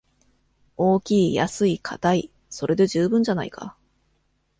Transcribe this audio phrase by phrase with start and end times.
[0.77, 3.77] 大きい安いかたい、それで十分じゃないか